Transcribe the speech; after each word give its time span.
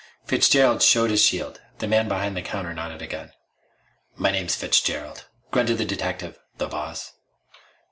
Fitzgerald 0.25 0.81
showed 0.81 1.11
his 1.11 1.23
shield. 1.23 1.61
The 1.77 1.87
man 1.87 2.07
behind 2.07 2.35
the 2.35 2.41
counter 2.41 2.73
nodded 2.73 3.03
again. 3.03 3.33
"My 4.15 4.31
name's 4.31 4.55
Fitzgerald," 4.55 5.25
grunted 5.51 5.77
the 5.77 5.85
detective. 5.85 6.39
"The 6.57 6.65
boss?" 6.67 7.13